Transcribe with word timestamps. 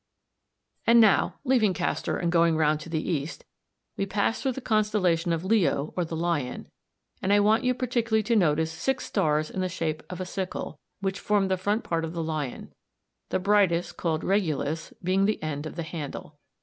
_And 0.87 0.99
now, 0.99 1.35
leaving 1.43 1.75
Castor 1.75 2.17
and 2.17 2.31
going 2.31 2.57
round 2.57 2.79
to 2.79 2.89
the 2.89 3.07
east, 3.07 3.45
we 3.97 4.07
pass 4.07 4.41
through 4.41 4.53
the 4.53 4.59
constellation 4.59 5.29
Leo 5.47 5.93
or 5.95 6.03
the 6.03 6.15
Lion, 6.15 6.67
and 7.21 7.31
I 7.31 7.39
want 7.39 7.63
you 7.63 7.75
particularly 7.75 8.23
to 8.23 8.35
notice 8.35 8.71
six 8.71 9.05
stars 9.05 9.51
in 9.51 9.61
the 9.61 9.69
shape 9.69 10.01
of 10.09 10.19
a 10.19 10.25
sickle, 10.25 10.79
which 11.01 11.19
form 11.19 11.49
the 11.49 11.55
front 11.57 11.83
part 11.83 12.03
of 12.03 12.13
the 12.13 12.23
lion, 12.23 12.73
the 13.29 13.37
brightest, 13.37 13.95
called 13.97 14.23
Regulus, 14.23 14.91
being 15.03 15.25
the 15.25 15.43
end 15.43 15.67
of 15.67 15.75
the 15.75 15.83
handle. 15.83 16.39